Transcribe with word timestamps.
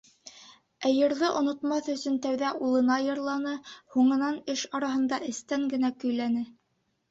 Ә 0.87 0.91
йырҙы 0.93 1.27
онотмаҫ 1.41 1.89
өсөн 1.95 2.15
тәүҙә 2.23 2.55
улына 2.69 2.97
йырланы, 3.09 3.55
һуңынан 3.97 4.41
эш 4.57 4.67
араһында 4.81 5.23
эстән 5.31 5.71
генә 5.77 5.95
кәйләне. 6.03 6.45